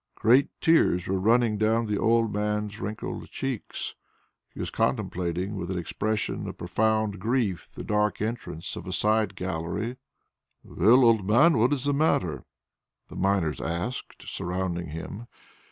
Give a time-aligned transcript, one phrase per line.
[0.15, 3.93] Great tears were running down the old man's wrinkled cheeks;
[4.51, 9.35] he was contemplating with an expression of profound grief the dark entrance of a side
[9.35, 9.97] gallery.
[10.63, 11.55] "Well, old man!
[11.59, 12.45] What is the matter?"
[13.09, 15.27] the miners asked, surrounding him.